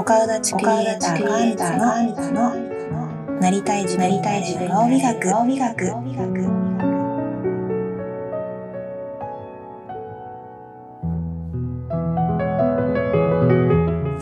[0.00, 1.18] 岡田地クリエイター
[1.78, 2.54] カンタの
[3.38, 5.76] なりたい自分なりたい自分顔美学顔美学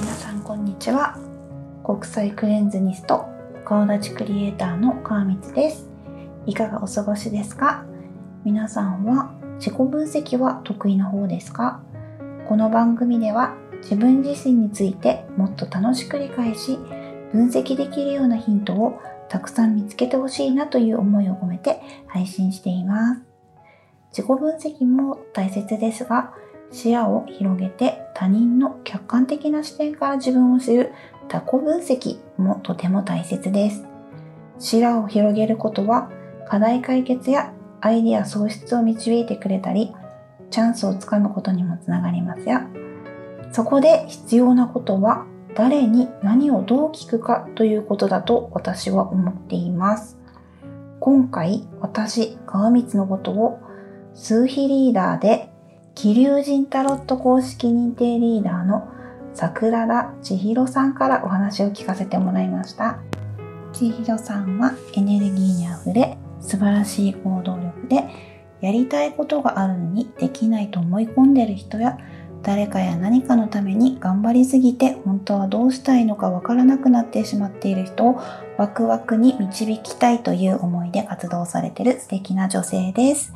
[0.01, 1.17] 皆さんこんにちは。
[1.85, 3.27] 国際クレンズニスト
[3.65, 5.89] 顔立ちクリエイターの川光です。
[6.47, 7.85] いかがお過ごしですか？
[8.45, 11.81] 皆さんは自己分析は得意な方ですか？
[12.49, 16.79] この番組では自分自身についてもっと楽しく理解し
[17.33, 23.23] 分析できるようなヒントをたくさん見つけてほしいなという思いを込めて配信しています。
[24.11, 26.33] 自己分析も大切ですが
[26.71, 30.93] 視野を広げて他人の客観的な視点から自分を知る
[31.29, 33.85] 他己分析もとても大切です。
[34.59, 36.11] 視野を広げることは
[36.49, 39.95] 課題解決やアイデア創出を導いてくれたり
[40.51, 42.61] チャンスをつかむことにもつながりますよ
[43.53, 50.19] そこで必要なことは誰に何をどう聞くかということだと私は思っています。
[51.01, 53.61] 今回私川光のことを
[54.15, 55.49] 数比リーダーで
[55.95, 58.89] 気流人タロット公式認定リーダーの
[59.35, 62.99] 桜田千尋さんからお話を聞かせてもらいました。
[63.73, 68.05] 千尋さんはエネルギーにあふれ素晴らしい行動力で
[68.61, 71.99] やりたいことがあるのにできないと思い込んでる人や
[72.43, 78.21] 誰かや何かのために頑張りすぎて本当はどうしたいのかわからなくなってしまっている人を
[78.57, 83.33] ワクワクに導きたいという思いで活動されている素敵な女性です。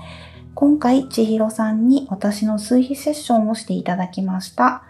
[0.55, 4.83] 今回、千尋さんに私の数比セッションをしていただきました。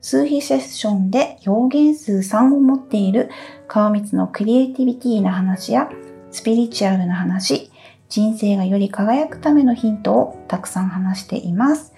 [0.00, 3.30] 数比セッションで表現数3を持っている
[3.68, 5.90] 川光のクリエイティビティな話や
[6.30, 7.70] スピリチュアルな話、
[8.08, 11.92] 人生がより輝くためのヒントをたくさん話しています。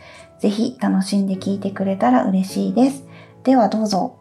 [0.44, 3.02] ぜひ楽しんで聞いてくれたら嬉しいです。
[3.44, 4.18] ではどうぞ。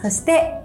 [0.00, 0.60] そして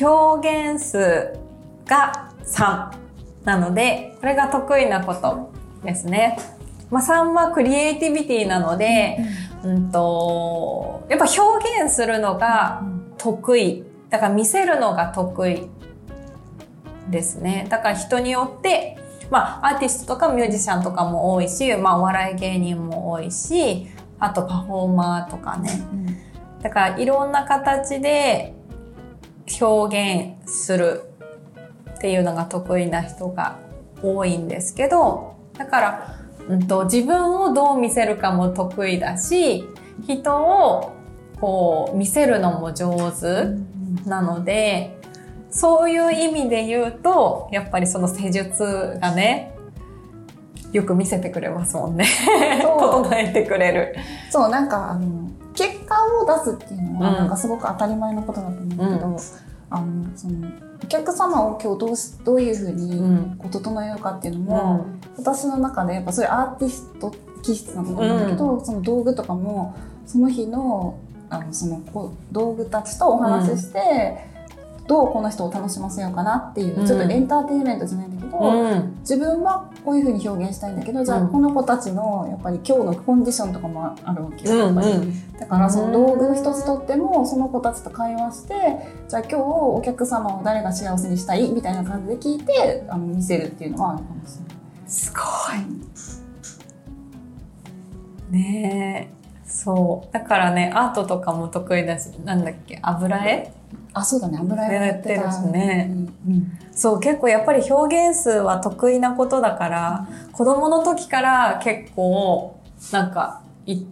[0.00, 1.38] 表現数
[1.84, 2.96] が3
[3.44, 5.52] なのでこれが得意なこと
[5.84, 6.38] ですね。
[6.90, 9.18] まあ、3はクリエイティビティなので、
[9.62, 12.82] うん、とやっぱ表現するのが
[13.18, 15.68] 得意だから見せるのが得意
[17.10, 17.66] ですね。
[17.68, 18.96] だから人によって
[19.30, 23.86] まあ、アーティストとかミュージシャンとかも多いし、まあ、お笑い芸人も多いし、
[24.18, 25.70] あとパフォーマーとかね。
[25.92, 28.54] うん、だから、いろんな形で
[29.60, 31.02] 表現する
[31.94, 33.58] っていうのが得意な人が
[34.02, 36.14] 多いんですけど、だから、
[36.48, 39.64] うんと、自分をどう見せるかも得意だし、
[40.06, 40.92] 人を
[41.40, 44.99] こう見せるのも上手なので、
[45.50, 49.54] そういう意味で言うと、やっぱりその施術がね、
[50.72, 52.06] よく見せてくれますもんね。
[52.62, 53.96] 整えてくれる。
[54.30, 59.16] そう、なんか、あの、結果を出すっていうのは、なんかすごく当たり前のことだと思うけど、うん、
[59.70, 60.48] あの、その、
[60.82, 64.86] お客様を今日どうしどういうふうにこう整えようかっていうのも、
[65.18, 67.12] うん、私の中でやっぱそういうアーティスト
[67.42, 70.96] 気質なと思うんだけど、うん、その道具とかもその日の
[71.28, 71.80] あのその
[72.32, 74.29] 道具たちとお話しして、
[74.86, 85.12] どうこの人を楽しませようかなっていう、ちょっとエンターテインメントじゃないんだけど、うん、自分はこういうふうに表現したいんだけど、じゃあこの子たちのやっぱり今日のコンディションとかもあるわけよ、やっぱり。
[85.38, 88.54] だからその道具一つとっても、その子たちと会話して、
[89.08, 94.56] じゃあ今日お客様を誰が幸せにしたいみたいな感じで聞いて、あの見せるっていうのはあるかもしれない。
[94.86, 95.20] すご
[98.32, 98.36] い。
[98.36, 99.20] ねえ。
[99.44, 100.12] そう。
[100.12, 103.52] だからね、アートとかも得意だし、なんだっけ、油絵？
[103.92, 105.90] あ、そうだね、油絵やってるしね、
[106.26, 112.58] うん、そう、結構やっぱり表現数は得意なことだから、うん、子供の時から結構、
[112.92, 113.42] なんか、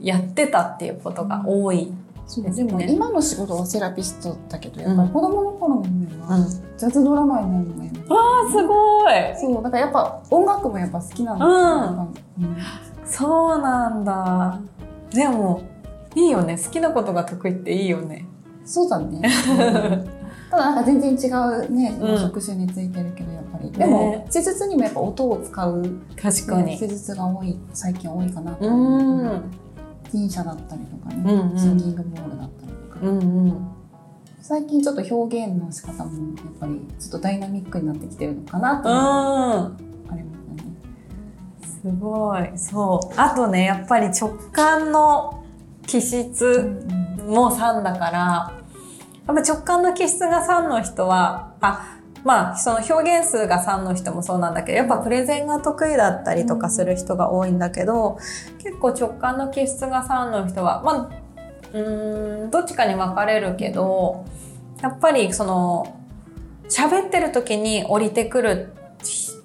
[0.00, 1.92] やってたっていうことが多い。
[2.26, 6.38] そうでも今の仕事はセラピストだけどやっぱり子供の頃の夢は
[6.76, 9.54] ジャズドラマになるのが夢、うん、ああすごい。
[9.54, 12.14] そうだからやっぱ音楽もやっぱ好きなんだうん、
[13.06, 14.60] そうなんだ。
[15.10, 15.62] でも
[16.14, 16.58] いいよね。
[16.62, 18.27] 好きなことが得意っていいよね
[18.68, 19.22] そうだね。
[20.50, 25.82] ただなんか全然違うね、うん、職種についてるけどやっぱり、でも施術にもやっぱ音を使う
[26.20, 26.76] 確かに。
[26.76, 29.42] 施術が多い最近多いかなと思う。
[30.16, 33.68] ンシャだったりとかね、うんうん、シンギングボールだったりとか、うんうん、
[34.40, 38.98] 最近ちょっと表現の仕方もやっぱりちょっとダイナミックになってきてるのかなと思
[40.10, 40.34] ありま
[41.66, 41.90] すね。
[41.90, 42.50] すごい。
[42.56, 43.14] そう。
[43.16, 45.44] あとねやっぱり直感の
[45.86, 46.82] 気質
[47.26, 48.57] も3だから、
[49.28, 58.18] やっぱ直感の気質が3の人は、あ、まあ、その表現数が3の人もそうなんだけど、やっぱプレゼンが得意だったりとかする人が多いんだけど、
[58.58, 61.28] 結構直感の気質が3の人は、まあ、
[61.72, 64.24] うんどっちかに分かれるけど
[64.80, 66.00] やっぱりその
[66.68, 68.72] 喋ってる時に降りてくる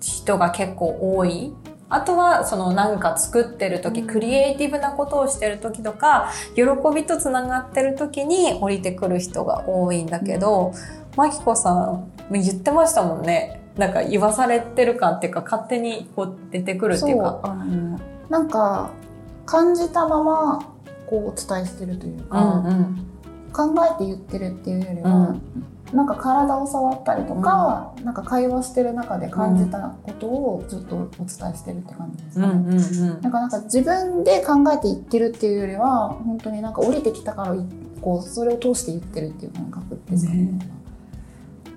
[0.01, 1.53] 人が結構多い。
[1.89, 6.63] あとはそのなんか作ってる時、クリエイティブなことをしてる時とか喜
[6.93, 10.73] びとつながってる時に降りてくる人が多いんだけど、
[11.15, 13.61] マキコさん言ってましたもんね。
[13.77, 17.39] なんか言わされてるかっていうか勝手にこう出てくるっていうか。
[17.43, 18.91] あのなんか
[19.45, 20.65] 感じたまま
[21.05, 23.07] こうお伝えしてるというか、うんうん、
[23.51, 32.53] 考えて言ってるっていうよりは、うんなんか体を触ったりとか、うん、なんか会話してる中で感じたことをちょっとお伝えしてるって感じですかね。
[32.53, 37.55] うんうんうん、なんかなんか自分で考えて言ってるっていうよりは本当になんか降りてきたから
[38.01, 40.33] こうそれを通して言ってるっていう感覚ですね。
[40.33, 40.69] ね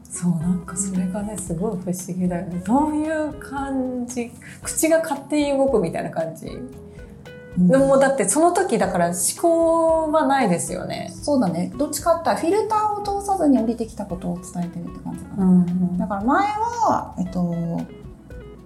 [0.02, 2.62] そうなんかそれがねすごい不思議だよね。
[2.66, 6.46] どういう感じ口が勝手に動くみたいな感じ
[7.58, 11.10] でもだってその時だから思考はないですよね。
[11.22, 11.72] そうだね。
[11.76, 15.44] どっちかってフィルターを通さずに降りてきたことを伝えてるって感じかな。
[15.44, 17.54] うんうん、だから前は、えっと、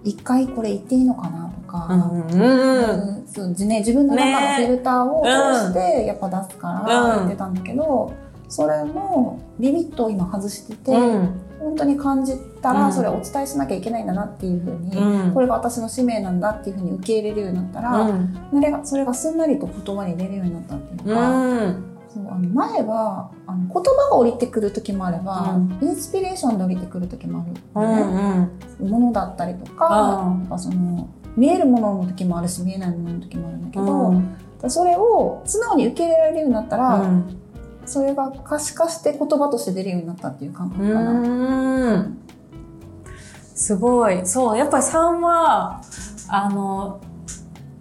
[0.03, 8.11] 一回これ言っていいのかなとか、うんうんうん、そうね、自分の中のフィルターを通してやっぱ出すから言ってたんだけど、
[8.51, 11.41] それのリミットを今外してて、うん。
[11.61, 28.01] 本当に感じたらそれをお伝えしなきゃいけないんだなっていうふうに、うん、これが私の使命なんだっていうふうに受け入れるようになったら、うん、それがそれがすんなりと言葉に出るようになったっていうか、うん、そうあの前はあの言葉が降りてくる時もあれば、インスピレーションで降りてくる時もある、ね。
[28.79, 31.07] うんうん、ものだったりとかやっぱその
[31.37, 37.05] 見えるものの時もあるし見えないものの時もあるんだけど、それを素直に受け入れられるようになったら、
[37.91, 42.07] それが可視化して言葉として出るようになったっていう感覚かな。
[43.53, 44.25] すごい。
[44.25, 45.81] そう、やっぱり3は、
[46.29, 47.01] あの、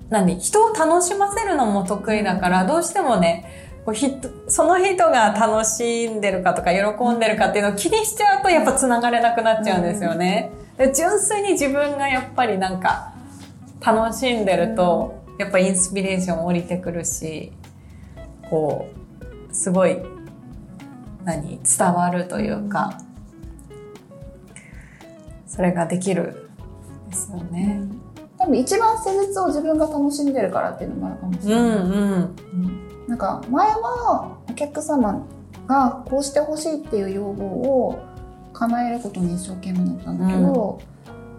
[0.09, 0.41] 何？
[0.41, 3.47] 人を楽しませるのも得意だから、どうしてもね、
[3.87, 3.95] こう
[4.51, 10.51] その人が楽しんでるかとか喜んでるかっていうのを気にしちゃうとやっぱ繋がれなくなっちゃうんですよね。
[10.77, 13.15] で純粋に自分がやっぱりなんか
[13.81, 17.53] 楽しんでると、やっぱインスピレーション降りてくるし、
[18.51, 19.00] こう、
[19.53, 19.99] すごい
[21.25, 23.01] 何伝わるというか、
[25.47, 26.49] それができる
[27.09, 27.83] ですよね。
[28.39, 31.65] 多分一番施術を自分が楽しんでるからっていうのもあるかもしれない。
[31.65, 35.27] うんうん、なんか前はお客様
[35.67, 37.99] がこうしてほしいっていう要望を
[38.53, 40.81] 叶えることに一生懸命だったんだけど、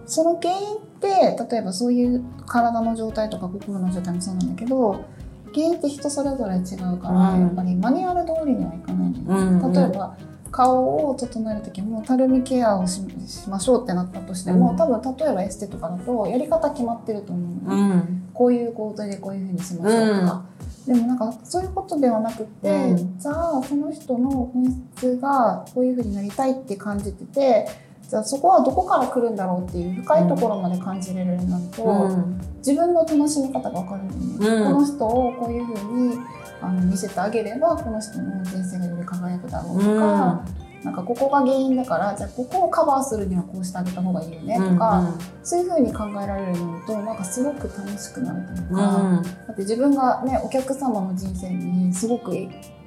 [0.02, 5.04] うん、その原因って例えばそういう体の状態とか心の状態もそうなんだけど
[5.54, 10.18] 原因って人それぞれ違うから、うん、やっぱりマニュアル通りにはいかないんだよね、うんうん、例えば
[10.52, 13.02] 顔を整える時もたるみケアをし
[13.48, 20.46] ましょうってなったとしても、うん、多分例えばエステとかだとやり方決まってると思うの、ね、うん、こういう構造でこういうふうにしましょうとか、
[20.88, 24.66] でもなんかそういうことではなくて、じゃあその人の本
[24.98, 27.68] 質がこういうふうになりたいって感じてて
[28.12, 36.20] じゃあそこはどこから来るんだろうっていう深いところまで感じれるようになると、うん、自分の楽しみ方が分かるのに、うん、この人をこういうふうに
[36.60, 40.46] あの見せてあげればこの人の人生がより輝くだろうとか、
[40.84, 52.36] なんかここが原因だからじゃあここをカバーするにはこうしてあげた方がいいよねとか、うんうん、そういうふうに考えられるのとなんかすごく楽しくなるというか、うん、だって自分がねお客様の人生にすごく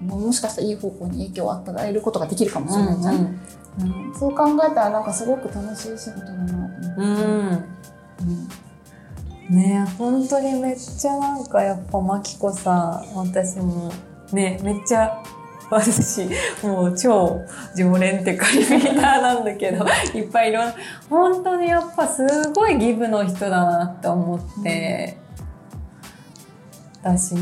[0.03, 3.15] もしかしたらいい方向に影響を与えることができるかもしれないじゃん。
[3.15, 3.41] うんうん
[3.81, 6.71] うん、そう考えたらなんかすごく楽しい仕事だな。
[6.97, 7.75] うん
[9.51, 13.93] うん、ね本当にめっちゃなんかやっぱまきこさん私も
[14.33, 15.23] ねめっちゃ
[15.71, 16.29] 私
[16.63, 17.41] もう超
[17.77, 20.75] 常連ってかリピーターなんだけど いっぱいいろんな
[21.11, 25.19] 本当にやっぱすごいギブの人だなって思って、
[27.05, 27.35] うん、私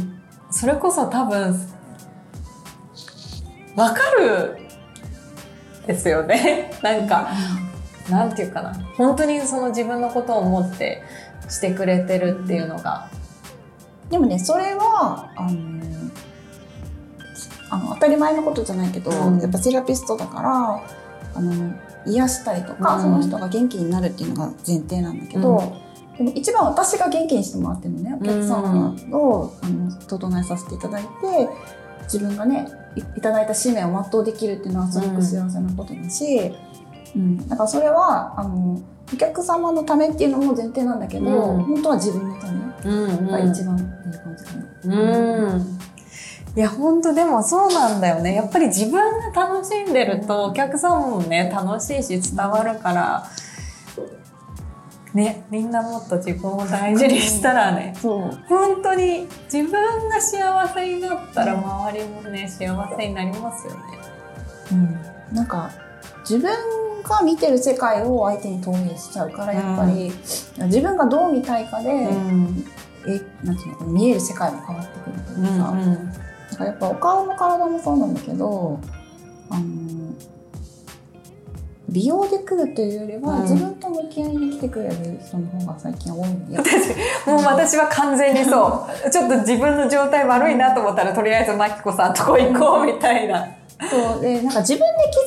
[0.51, 1.55] それこそ多分
[3.77, 4.62] わかる
[5.87, 6.73] ですよね。
[6.83, 7.29] なんか、
[8.11, 8.75] なんていうかな。
[8.97, 11.03] 本当にその自分のことを思って
[11.49, 13.09] してくれてるっていうのが。
[14.13, 15.83] でもねそれはあの
[17.71, 20.83] あの当たり前のことじゃないけど、うん、やっぱセラピストだから
[21.35, 21.73] あの
[22.05, 31.09] 癒したりとか、うん、その人が元気になるっていうのが前提なんだけど、うん、でも一番私が元気にしてもらってるのねお客様を、あの整えさせていただいて
[32.05, 32.69] 自分がね
[33.17, 36.53] いただいた使命を全うできるっていうのはすごく幸せなことだし、
[37.17, 38.81] うん、だからそれはあの
[39.13, 44.53] お客様のためっていうのも前提なんだけど、うん、本当は自分のためが一番いい感じか
[44.89, 45.53] な。
[45.55, 45.83] うん
[46.55, 48.35] いや、本当でもそうなんだよね。
[48.35, 53.27] やっぱり自分が楽しんでるとお客さんもね、楽しいし伝わるから、
[55.15, 63.81] ねみんなもっと自分を大事にしたらね、そう本当に自分が幸せになったら周りもね幸せになりますよね。
[64.73, 65.71] うん、なんか
[66.21, 66.51] 自分
[67.03, 70.13] が見てる世界を相手に投影しちゃうからやっぱり、
[70.67, 72.65] 自分がどう見たいかで、うん。
[73.07, 76.13] えなんていうの見える世界も変わってくるというか、うん
[76.53, 78.79] だからやっぱお顔も体もそうなんだけど
[79.49, 80.15] あの
[81.93, 83.43] 美容で来るというよりは、うん。
[83.43, 84.95] 自分と向き合いに来てくれる
[85.25, 86.59] 人の方が最近多いんで、
[87.27, 89.11] もう私は完全にそう。
[89.11, 93.47] ちょっと自分の状態悪いなと思ったら、とりあえずマキコさんとこ行こうみたいな。
[93.91, 94.23] そう。
[94.23, 94.85] でなんか自分で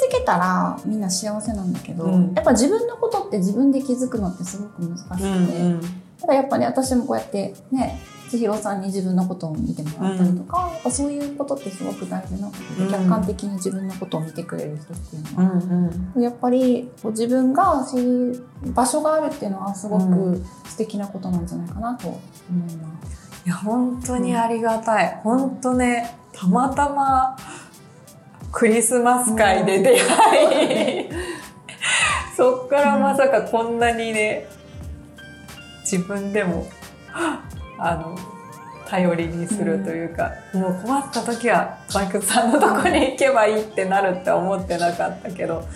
[0.09, 2.33] 気づけたらみんな幸せなんだけど、うん。
[2.33, 5.23] やっぱ自分のことって自分で気づくのってすごく難しくて、
[6.21, 12.91] だからやっぱね私もこうやってね千尋さんに自分のことを見てもらったりとか、やっぱそういうことってすごく大事なことで、うん。
[12.91, 16.23] 客観的に自分のことを見てくれる人っていうのは、うんうん。
[16.23, 22.19] やっぱり自分がそういう場所があるっていうのはすごうく素敵なことなんじゃないかなと思
[22.69, 23.43] います。
[23.45, 25.19] いや、本当にありがたい。
[25.23, 27.37] 本当ね、たまたま
[28.51, 31.09] クリスマス会で出会い、
[32.35, 34.47] そっからまさかこんなにね、
[35.81, 36.65] 自分でも、
[37.77, 38.15] あの、
[38.87, 45.67] 頼りにするというか、もう困った時はマイクさんのとこに行けばいいってなるって思ってなかったけど、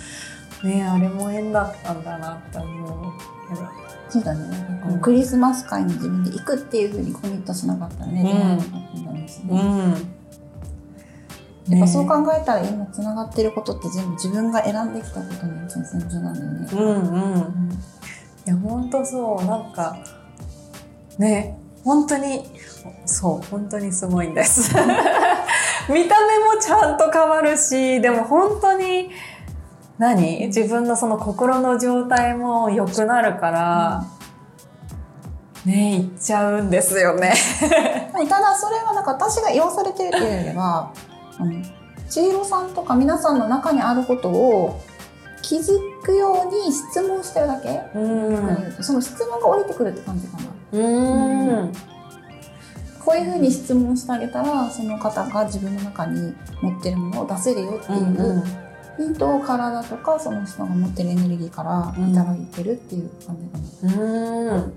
[0.64, 3.14] ねあれも縁だったんだなって思う
[3.50, 3.68] けど。
[4.10, 4.82] そうだね。
[4.88, 8.68] ううんクリスマス会に自分で行くっていうふうにコミットしなかったらね、うん出会えなか
[9.02, 9.62] ったんですね。
[9.62, 10.20] ん。
[11.70, 16.68] やっぱそう考えたら今つながってることって全部自分が選んできたことの挑戦状なんだよね。
[16.72, 17.34] うんうん。
[17.34, 17.80] うん
[18.48, 19.46] いや、本当そう。
[19.46, 19.98] なんか、
[21.20, 22.46] ね、本当に、
[23.06, 24.74] そう、本当にすごいんです。
[25.90, 29.10] 見た目もちゃんと変わるし、でも本当に、
[29.98, 30.48] 何？
[30.48, 34.06] 自分のその心の状態も良くなるから、
[35.66, 37.34] ね、いっちゃうんですよね。
[38.30, 40.92] ただそれはなんか私が言わされてるっていうよりは、
[42.10, 44.80] 千尋さんとか皆さんの中にあることを
[45.42, 48.78] 気づくように質問してるだけ、うん。
[48.82, 50.44] その質問が降りてくるって感じかな。
[50.72, 51.74] うん。
[53.04, 58.44] こういうふうに質問してあげたらその方が自分の中に持ってるものを出せるよっていうう
[58.98, 63.38] ヒントを体とかその人が持ってるエネルギーからいただいてるっていう感
[63.82, 64.04] じかな。
[64.04, 64.74] うん。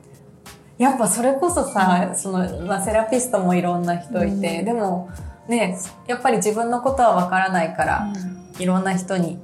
[0.78, 4.64] やっぱそれこそさ、その、まあ、セラピストもいろんな人いて、うん。
[4.64, 5.10] でも
[5.48, 8.12] ねやっぱり自分のことはわからないから、
[8.58, 9.38] いろんな人に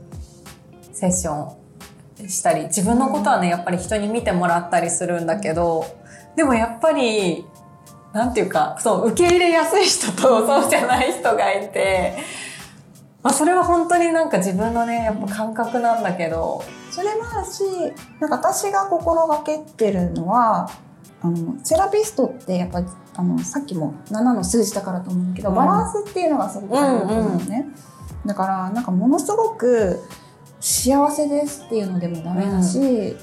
[0.92, 1.54] セッショ
[2.22, 5.97] ンしたり自分のことはねやっぱり人に見てもらったりするんだけど
[6.38, 7.44] でもやっぱり
[8.12, 12.16] なんていうかそう受け入れやすい人と そうじゃない人がいて、
[13.24, 16.62] まあ、それは本当になんか自分のねやっぱ感覚なんだけど。
[16.90, 17.62] それもあるし
[18.18, 20.68] なんか私が心がけてるのは
[21.22, 22.82] あのセラピストってやっぱ
[23.14, 25.54] あのさっきも7の数字だからと思うんだけど、うん。
[25.54, 27.66] バランスっていうのがすごく大事だと思うのね、
[28.26, 30.00] だからなんかものすごく
[30.60, 33.16] 幸せですっていうのでもダメだし、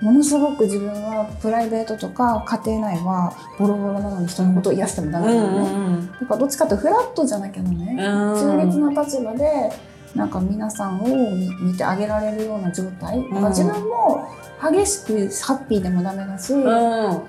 [0.00, 9.72] ものすごく自分はプライベートとか家庭内はボロボロなのに人のことを癒してもダメだよね、だからどっちかというとフラットじゃなきゃね、中立な立場で
[10.14, 14.28] なんか皆さんを見見てあげられるような状態、だから自分も
[14.62, 15.12] 激しく
[15.44, 16.70] ハッピーでもダメだし、うんう
[17.14, 17.22] ん。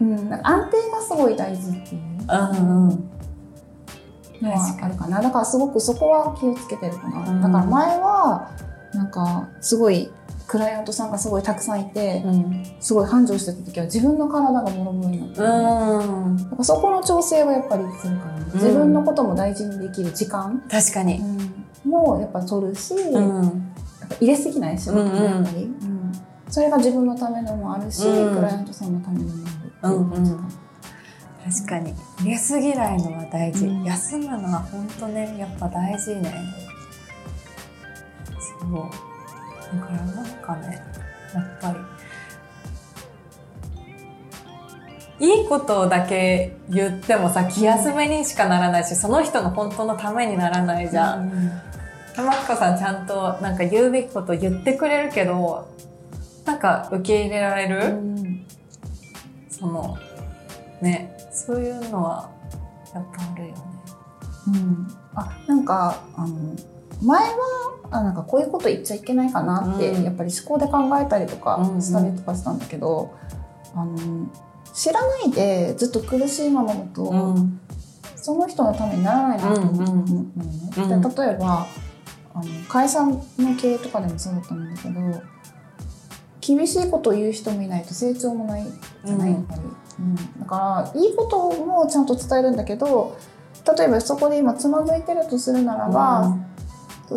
[0.00, 2.02] うん、なんか安定がすごい大事っていう。
[2.28, 3.08] うんうん。
[4.42, 5.22] のはあるかな。
[5.22, 7.42] だからすごくそこは気をつけてるかな、うん。
[7.42, 8.50] だから前は
[8.92, 10.10] なんかすごい
[10.52, 12.62] クライアントさんがすごいたくさんいてうん。
[12.78, 15.46] すごい繁盛してた時は自分の体がボロボロになって、ね。
[16.58, 16.64] うん。
[16.64, 21.20] そこの調整はやっぱりするかな、自分のことも大事にできる時間、確かに。
[21.84, 23.44] うん、もやっぱ取るし、うん。
[24.00, 26.12] やっぱ入れすぎない仕事もやっぱり、うん
[26.50, 28.36] それが自分のためのもあるし、うん。
[28.36, 30.48] クライアントさんのためのもあるっていう感じかな。
[31.50, 31.94] 確かに。
[32.20, 33.84] 入れすぎないのは大事、うん。
[33.84, 36.30] 休むのは本当ねやっぱ大事ね。
[38.60, 39.11] そう
[39.72, 40.82] だからなんかね
[41.34, 41.72] やっぱ
[45.18, 51.62] りいいことだけ言ってもさ気休めにしかならないしその人の本当のためにならないじゃん。
[52.14, 55.66] 玉子さんちゃんとなんか言うべきこと言ってくれるけど
[56.44, 58.46] なんか受け入れられる、うん
[59.48, 59.96] その
[60.80, 62.28] ねそういうのは
[62.92, 63.54] やっぱあるよね。
[64.48, 66.56] うんあなんかあの
[67.00, 67.36] 前は
[67.92, 70.04] あなんかこういうこと言っちゃいけないかなって、うん。
[70.04, 73.14] やっぱり思考で考えたりとかしたりとかしたんだけど、
[73.74, 73.96] あの
[74.74, 77.60] 知らないでずっと苦しいままだと、ん。
[78.16, 80.30] その人のためにならないなと思ううんうんのね、
[80.76, 81.02] うん。
[81.02, 81.66] で例えば
[82.34, 83.20] あの会社の
[83.60, 85.22] 経営とかでもそうだと思うんだけど
[86.40, 88.64] 厳しいことを言う人もいないと成長もない
[89.04, 89.60] じゃない、やっぱり、
[89.98, 93.16] うん、だからいいこともちゃんと伝えるんだけど
[93.76, 96.46] 例えばそこで今つまずいてるとするならば、うん、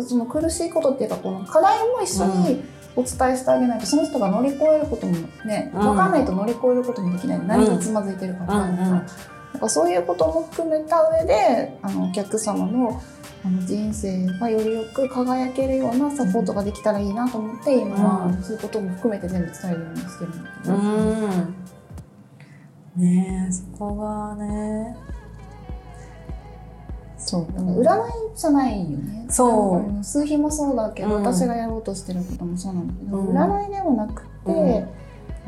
[0.02, 2.64] その苦しいことっていうかこの課題も一緒に
[2.96, 9.06] お伝えしてあげないとその人が乗り越えることもね分かんないと乗り越えることもできない、うん、何がつまずいてるか分かんないから。
[9.52, 13.00] なんかそういうことも含めた上であのお客様の
[13.42, 20.74] あの人生がよりよく輝けるようなサポートができたらいいなと思って今はそういうことも含めて全部伝えるようにしてるんだけど。
[20.74, 21.54] うん。
[22.96, 24.96] ねえそこがね
[27.26, 27.42] そう。
[27.42, 27.86] 占い
[28.36, 29.26] じゃないよね。
[29.28, 30.04] そう。
[30.04, 34.88] 数日もそうだけど、うん、私がやろうとしてることもそうなんだけど、うん、占いではなくて、うん、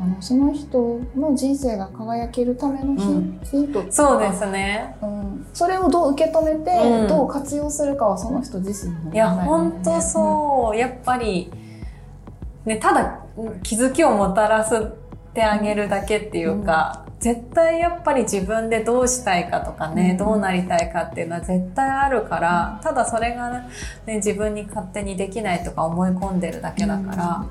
[0.01, 2.95] あのその人の人生が輝けるための
[3.43, 11.51] ヒ,、ントそうですね、うん、それをどう受け止めて、どう活用するかはその人自身の、ね、いや本当そう、やっぱり
[12.65, 13.25] ねただ
[13.63, 14.91] 気づきをもたらす
[15.33, 23.49] てあげるだけっていうか、うん、絶対やっぱり自分でどうしたいかとかね、うん、どうなりたいかっていうのは絶対あるから、ただそれが
[24.05, 27.45] ね、自分に勝手にできないとか思い込んでるだけだから、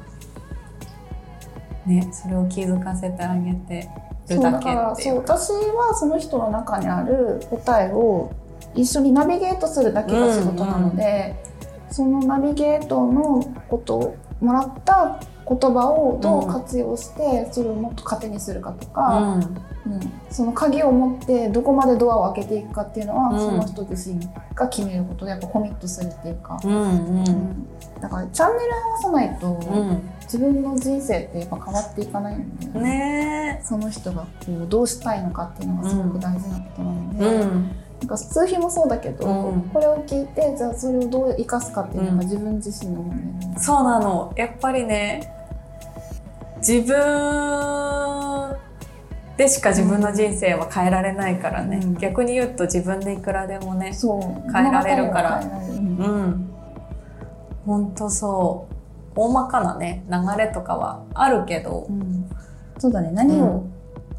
[1.87, 3.89] ね、それを気づかせてあげて
[4.29, 4.97] るだけっていうか。
[4.97, 8.33] そう私はその人の中にある答えを
[8.75, 19.40] 一緒にナビゲートするだけが仕事なので、うんうん、そのナビゲートのことをもらった言葉をどう活用してそれをもっと糧にするかとか、
[19.87, 24.21] うん、うん、その鍵を持ってどこまでドアを開けていくかっていうのは、うん、その人自身
[24.55, 27.19] が決めることでやっぱコミットするっていうか、うんうん。
[27.19, 27.67] うん、
[28.00, 29.61] だからチャンネル合わさないと、
[30.25, 37.78] 自分の人生ってやっぱ変わっていかないんで、ね、その人がこうどうしたいのかっていうのがすごく大事なことなので。
[37.99, 44.33] なんか数日もそうだけど、うん、これを聞いてじゃあそれをどう生かすかっていうのが自分自身の問題、うん、そうなの。
[44.37, 45.38] やっぱりね
[46.59, 48.57] 自分
[49.37, 53.93] でしか自分の人生は変えられないからね、うん、逆に言うと自分でいくらでもね
[54.53, 55.41] 変えられるから。
[55.41, 56.50] うん。
[57.65, 58.75] 本当そう。
[59.15, 62.28] 大まかなね流れとかはあるけど、うん、
[62.78, 63.11] そうだね。
[63.13, 63.67] 何を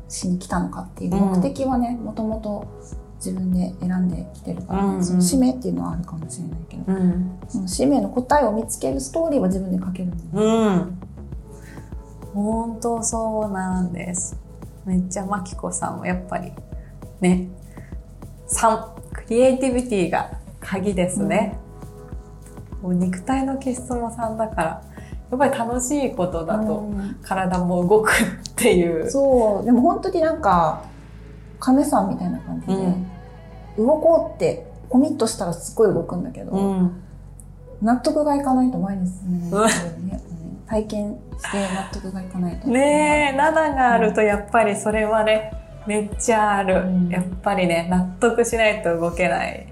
[0.07, 2.67] しに来たのかっていう目的はねもともと
[3.15, 4.95] 自分で選んできてるから、ね、うん。
[4.95, 10.98] うん、その使命っていうのはあるかもしれないけど、うん、その使命の答えを見つけるストーリーは自分で書けるんだよね。
[12.39, 14.37] うん本当そうなんです。
[14.85, 16.51] めっちゃマキコさんもやっぱり
[17.21, 17.49] ね、
[18.47, 21.59] 3、クリエイティビティが鍵ですね。
[22.77, 24.83] うん、もう肉体の気質も3だから、
[25.31, 26.89] やっぱり楽しいことだと
[27.21, 28.13] 体も動くっ
[28.55, 29.03] ていう。
[29.03, 30.83] うん、そう、でも本当になんか、
[31.59, 32.73] 亀さんみたいな感じで、
[33.77, 36.89] うん、動こうってコミットしたらすっごい動くんだけど、
[37.81, 39.71] 納得がいかないと前に進めない
[40.05, 40.23] ね。
[40.69, 42.67] 体験して納得がいかないと。
[42.67, 45.51] ねえ7があるとやっぱりそれはね
[45.87, 49.67] めっちゃある、うん、やっぱりね納得しないと動けない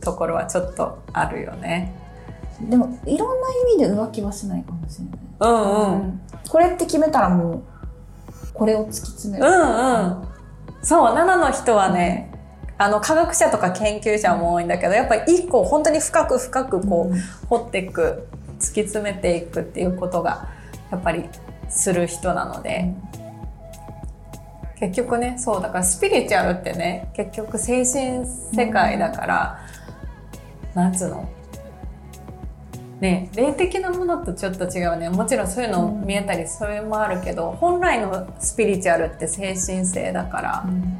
[0.00, 1.94] ところはちょっとあるよね、
[2.60, 5.18] うん、でもいろんな意味で浮気はしないかもしれない。
[5.40, 7.62] うんうん、うん、これって決めたらもう
[8.54, 9.46] これを突き詰める。
[9.46, 10.28] うんうん。
[10.82, 12.32] そう7の人はね、
[12.78, 18.26] あの科学者とか研究者も多いんだけどやっぱり一個本当に深く深くこう、掘っていく
[18.60, 20.48] 突き詰めていくっていうことが
[20.90, 21.24] やっぱり
[21.68, 22.92] する人なので、
[24.78, 29.60] 結局ねそうだからスピリチュアルってね結局精神世界だから、
[30.74, 31.28] うん、なんつうの？
[33.00, 35.08] ね霊的なものとちょっと違うね。
[35.08, 40.98] もちろんそういうの見えたりそれもあるけど、本来のスピリチュアルって精神性だから、うん、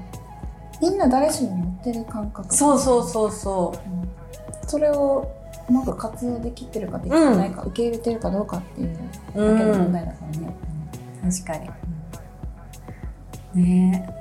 [0.80, 2.54] みんな誰しも持ってる感覚。
[2.54, 5.30] そうそうそうそう、うん、それを
[5.70, 9.00] うまく活用できてるかできてないか、うん、受け入れてるかどうかっていうだ
[9.35, 10.56] けの問題だからね、
[11.22, 11.56] うん、確か
[13.54, 14.16] に、ね。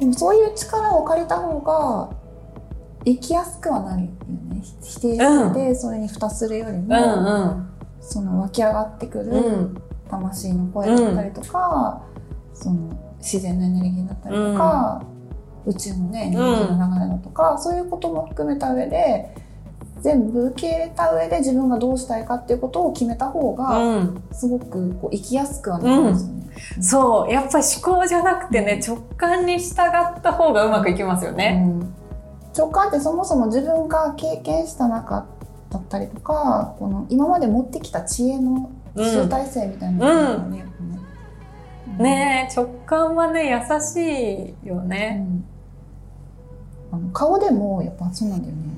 [0.00, 2.10] でもそういう力を借りた方が
[3.04, 4.62] 生きやすくはなるよね。
[4.82, 7.68] 否定してそれに蓋するよりも、うんうん、
[8.00, 12.02] その湧き上がってくる魂の声だったりとか、
[12.52, 15.02] その自然のエネルギーだったりとか、
[15.66, 19.34] 宇宙のねエネルギーの流れだとか、そういうことも含めた上で
[20.00, 26.50] 全部受け入れた上で自分がどうしたいかっていうことを決めた方が、すごくこう生きやすくはなるんですよね。
[26.76, 27.32] うん、そう。
[27.32, 31.62] やっぱり思考じゃなくてね直感に従った方がうまくいきますよね。
[31.66, 31.94] うん、
[32.56, 35.26] 直感ってそもそも自分が経験した中
[35.70, 40.64] だったりとかこの今まで持ってきた知恵の集大成みたいなのがね、
[41.98, 45.26] うん、ね直感はね優しいよね、
[46.90, 48.77] あの顔でもやっぱそうなんだよね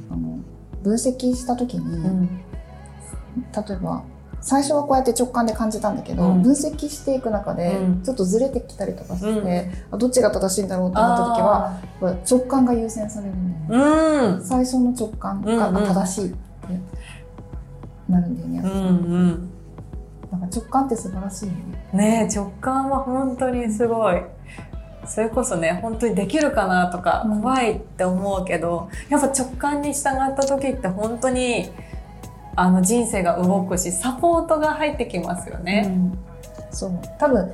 [0.82, 2.26] 分析した時に、うん、
[3.36, 4.02] 例えば
[4.42, 6.42] 最初はこうやって直感で感じたんだけど、うん。
[6.42, 8.02] 分析していく中でうん。
[8.02, 9.94] ちょっとずれてきたりとかして、うん。
[9.94, 11.78] あどっちが正しいんだろうって思った時は
[12.28, 14.44] 直感が優先されるんだよね、うん。
[14.44, 16.38] 最初の直感が正しいって
[18.08, 18.78] なるんだよね、うんう
[19.18, 19.50] ん。
[20.32, 21.90] なんか直感って素晴らしいよね。
[21.92, 24.22] ねえ直感は本当にすごい
[25.10, 27.40] それこそね本当にできるかなとかうん。
[27.42, 31.68] 怖いって思うけど、やっぱ直感に従った時って本当に
[32.54, 35.84] あの人生が動くしサポートが入ってきますよね。
[35.86, 36.18] うん。
[36.70, 36.92] そう。
[37.18, 37.50] 多分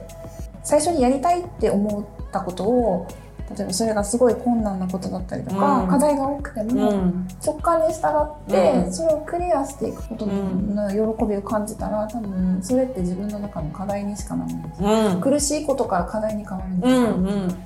[0.62, 3.08] 最初にやりたいって思ったことを
[3.54, 5.88] 例えばそれがすごい困難なことだったりとか、うん。
[5.88, 8.92] 課題が多くてうも、ん直感に従って、うん。
[8.92, 15.20] それをクリアしていくことの喜びを感じたら多分それって自分の中の課題にしかならないうん。
[15.20, 17.58] 苦しいことから課題に変わるんですよ、うんうん。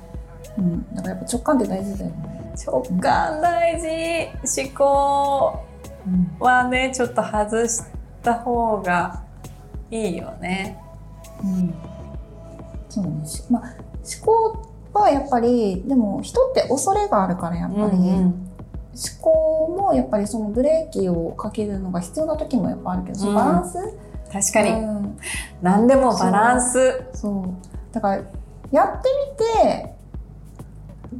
[0.57, 0.95] うん。
[0.95, 4.61] だからやっぱ直感って大事だよね、直感大事。
[4.61, 5.59] 思考
[6.05, 7.83] うんはねちょっと外し
[8.23, 9.21] た方が
[9.89, 10.79] いいよね。
[11.43, 11.73] うん、
[12.89, 13.05] そう
[13.51, 18.47] まあ思考はやっぱりでも人って恐れがあるからやっぱり、うん
[18.93, 23.77] 思考もやっぱりそのブレーキをかけるのが必要な時もやっぱあるけど、バランス？
[24.29, 25.17] 確かに、うん。
[25.61, 27.01] 何でもバランス。
[27.13, 27.93] そう。
[27.93, 28.23] だから
[28.69, 29.45] やってみ
[29.77, 29.95] て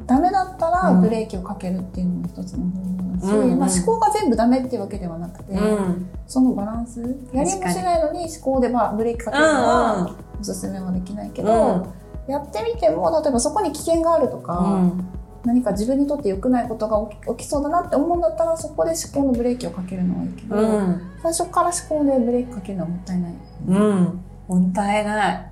[0.05, 1.01] ダメだったらうん。
[1.01, 3.60] ブレーキをかけるっていうのも一つの方法だし、うんうん。
[3.60, 6.10] まあ、思考が全部ダメっていうわけではなくて、うん。
[6.27, 6.99] そのバランス？
[6.99, 11.88] やりもしないのに思考でまあブレーキかけるのはおすすめはできないけど、
[12.31, 15.07] やってみても例えばそこに危険があるとか、うん
[15.43, 23.33] 何か自分にとって良くないことが起きそうだなって思うんだったらそこで思考のブレーキをかけるのはいいけど、うん最初から思考でブレーキかけるのはもったいない。
[23.67, 25.51] うん、もったいない。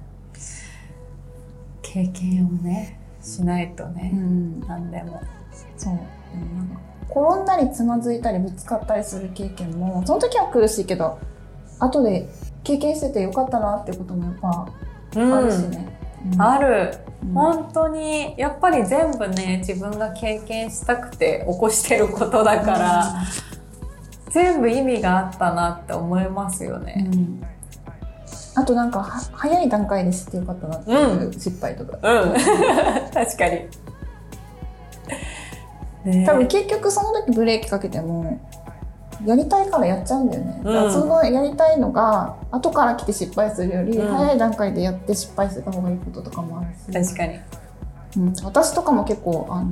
[1.81, 5.21] 経験をね、しないとね、ん何でも。
[5.75, 5.93] そう。
[5.93, 11.19] なんか転んだりつまずいたりぶつかったりする経験もその時は苦しいけど
[11.79, 12.29] 後で
[12.63, 14.67] 経験しててよかったなってこともやっぱ
[15.15, 15.88] うんあるしね。
[16.33, 16.97] うんある。
[17.03, 23.23] うん本当に、やっぱり全部ね、自分が経験したくて起こしてることだから、
[24.29, 26.93] 全部意味があったなって思いますようね。
[26.93, 27.43] ん
[28.55, 32.33] あとなんかは早い段階で知ってよかったなっていう失敗とか、うん。
[33.13, 33.67] 確かに。
[36.05, 38.39] ね多分結局その時ブレーキかけても
[39.25, 40.91] やりたいからやっちゃうんだよね、うん。
[40.91, 44.15] そのやりたいのが後から来て失敗するより、うん。
[44.15, 47.13] 早い段階でやって失敗してた方がいいこととかもあるし。
[47.13, 47.39] 確かに。
[48.17, 49.69] うん、私とかも結構あの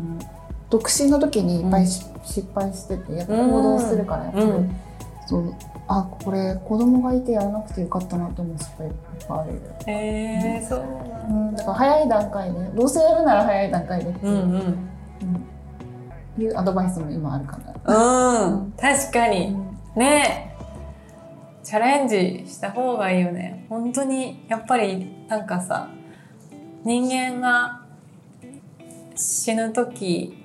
[0.69, 4.75] 独身の時にいっぱいし、失敗しててやっぱ行動するからやっぱり、うん。
[5.25, 5.53] そう。
[5.89, 8.93] あこれ子供がいてやらなくてよかったなと思う失敗いっ
[9.27, 9.53] ぱいある。
[9.53, 11.63] よ、へえそうなん、だ。
[11.63, 14.39] から早い段階でどうせやるなら早い段階でっていう,、うん。
[14.51, 14.77] うん。
[16.38, 17.73] うんいうアドバイスも今あるかな。
[17.95, 19.56] うん、確かに。
[19.95, 20.58] ねえ
[21.63, 23.65] チャレンジした方がいいよね。
[23.67, 25.89] 本当に、やっぱり、なんかさ、
[26.86, 27.82] 人間が
[29.15, 30.38] 死ぬ時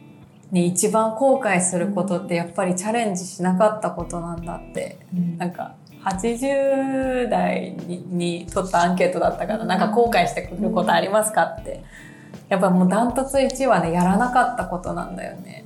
[0.50, 4.98] に一番後悔することってやっぱりチャレンジしなかったことなんだって。
[5.14, 11.84] うんなんか、80代にに取ったアンケートだったから、なんか後悔してくることありますかって。
[12.48, 15.61] やっぱもうダントツ1はね、やらなかったことなんだよね。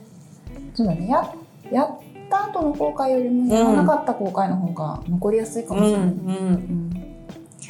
[0.77, 1.09] そうだね。
[1.09, 1.35] や
[1.73, 1.89] やっ
[2.31, 6.01] た後の後悔よりもやらなかった後悔の方が残りやすいかもしれない。
[6.01, 7.03] うんうん。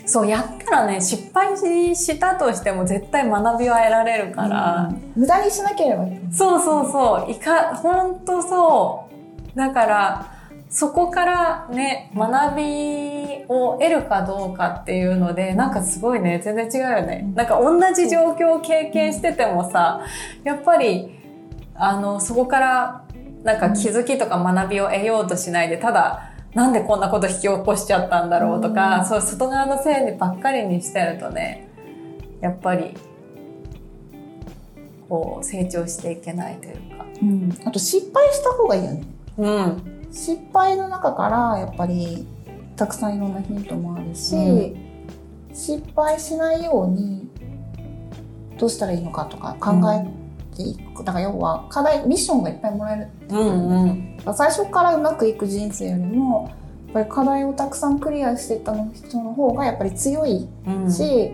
[0.05, 5.13] そうやったらね失敗したとしても絶対学びは得られるから、うん。
[5.23, 6.19] 無駄にしなければいい。
[6.33, 7.31] そうそうそう。
[7.31, 9.09] いか本当そ
[9.55, 9.57] う。
[9.57, 10.33] だから
[10.69, 17.35] そこからね学びを得るかどうかっていうのでなんかすごいね全然違うよね、うん。
[17.35, 20.01] なんか同じ状況を経験しててもさ
[20.45, 21.16] やっぱり
[21.79, 23.05] あのそこから
[23.43, 31.69] なんか気づきとか学びを得ようとしないでただなんでこんなこと引き起こしちゃったんだろうとか、うんそう外側のせいばっかりにしてるとね
[32.41, 32.95] やっぱり
[35.09, 37.07] こう成長していけないというか。
[37.23, 39.05] うん、あと失敗した方がいいよね。
[39.39, 42.27] うん失敗の中からやっぱり
[42.75, 44.77] たくさんいろんなヒントもあるし、う
[45.55, 47.29] 失敗しないように
[48.59, 50.07] どうしたらいいのかとか考え
[51.05, 56.51] だから要は課題ミッションがいっぱいもらえるうんうん最初からうまくいく人生よりも
[56.87, 61.33] やっぱり課題をたくさんクリアしていった人の方がやっぱり強いうんし、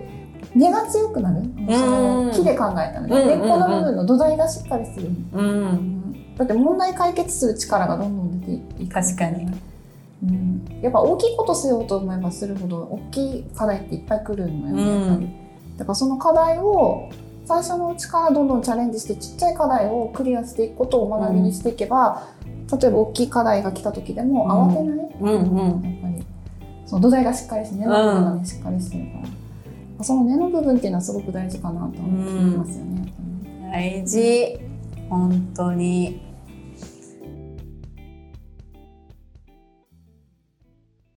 [0.54, 6.34] 根が強くなる、その木で考えたらね、うん根っこの部分の土台がしっかりする、うん。
[6.36, 8.92] だって問題解決する力がどんどん出ていく。
[8.92, 9.46] 確かに、
[10.24, 15.08] うん、やっぱ大きいことしようと思えばするほど大きい課題っていっぱい来るのよね、うん。
[15.08, 15.28] やっぱり。
[15.78, 17.10] だからその課題を
[17.44, 22.28] 最初のうちからどんどんチャレンジしてちっちゃい課題をクリアしていくことを学びにしていけば、
[22.70, 25.82] 例えば大きい課題が来た時でも慌てない、うんうん。
[25.82, 26.24] やっぱり
[26.86, 29.10] その土台がしっかりして根の部分がね、しっかりしてるか
[29.98, 30.04] ら。
[30.04, 33.12] その根の部分っていうのはすごく大事かなと思いますよね、
[33.70, 34.60] 大事。
[35.08, 36.20] 本当に